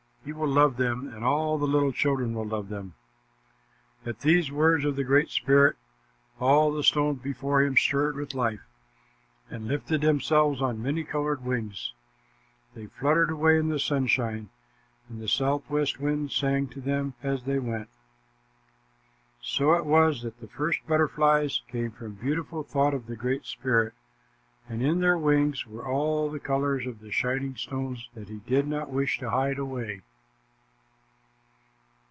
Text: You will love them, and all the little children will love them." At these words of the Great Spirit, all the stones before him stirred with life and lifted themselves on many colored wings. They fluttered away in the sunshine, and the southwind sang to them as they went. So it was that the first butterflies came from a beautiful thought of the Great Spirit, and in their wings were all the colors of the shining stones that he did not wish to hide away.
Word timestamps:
You 0.23 0.35
will 0.35 0.49
love 0.49 0.77
them, 0.77 1.07
and 1.11 1.23
all 1.25 1.57
the 1.57 1.65
little 1.65 1.91
children 1.91 2.35
will 2.35 2.45
love 2.45 2.69
them." 2.69 2.93
At 4.05 4.19
these 4.19 4.51
words 4.51 4.85
of 4.85 4.95
the 4.95 5.03
Great 5.03 5.29
Spirit, 5.29 5.77
all 6.39 6.71
the 6.71 6.83
stones 6.83 7.23
before 7.23 7.63
him 7.63 7.75
stirred 7.75 8.15
with 8.15 8.35
life 8.35 8.61
and 9.49 9.67
lifted 9.67 10.01
themselves 10.01 10.61
on 10.61 10.79
many 10.79 11.03
colored 11.03 11.43
wings. 11.43 11.93
They 12.75 12.85
fluttered 12.85 13.31
away 13.31 13.57
in 13.57 13.69
the 13.69 13.79
sunshine, 13.79 14.51
and 15.09 15.19
the 15.19 15.27
southwind 15.27 16.31
sang 16.31 16.67
to 16.67 16.79
them 16.79 17.15
as 17.23 17.45
they 17.45 17.57
went. 17.57 17.89
So 19.41 19.73
it 19.73 19.87
was 19.87 20.21
that 20.21 20.39
the 20.39 20.47
first 20.47 20.85
butterflies 20.85 21.63
came 21.67 21.89
from 21.89 22.05
a 22.07 22.09
beautiful 22.11 22.61
thought 22.61 22.93
of 22.93 23.07
the 23.07 23.15
Great 23.15 23.45
Spirit, 23.45 23.95
and 24.69 24.83
in 24.83 24.99
their 24.99 25.17
wings 25.17 25.65
were 25.65 25.83
all 25.87 26.29
the 26.29 26.39
colors 26.39 26.85
of 26.85 26.99
the 26.99 27.11
shining 27.11 27.55
stones 27.55 28.07
that 28.13 28.29
he 28.29 28.37
did 28.37 28.67
not 28.67 28.91
wish 28.91 29.17
to 29.17 29.31
hide 29.31 29.57
away. 29.57 30.01